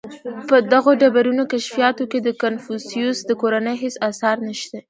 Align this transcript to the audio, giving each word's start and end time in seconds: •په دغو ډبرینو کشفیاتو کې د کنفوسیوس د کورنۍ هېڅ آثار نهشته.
•په 0.47 0.55
دغو 0.71 0.91
ډبرینو 1.01 1.43
کشفیاتو 1.53 2.03
کې 2.11 2.19
د 2.23 2.29
کنفوسیوس 2.41 3.17
د 3.25 3.31
کورنۍ 3.41 3.75
هېڅ 3.83 3.95
آثار 4.09 4.35
نهشته. 4.47 4.77